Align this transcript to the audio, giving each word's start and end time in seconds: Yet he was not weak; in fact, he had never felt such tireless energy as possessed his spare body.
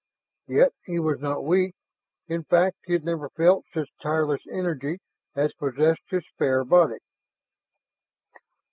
Yet 0.47 0.73
he 0.83 0.97
was 0.97 1.19
not 1.21 1.43
weak; 1.45 1.75
in 2.27 2.43
fact, 2.43 2.77
he 2.85 2.93
had 2.93 3.03
never 3.05 3.29
felt 3.29 3.67
such 3.71 3.93
tireless 4.01 4.47
energy 4.51 4.99
as 5.35 5.53
possessed 5.53 6.09
his 6.09 6.25
spare 6.25 6.63
body. 6.63 6.97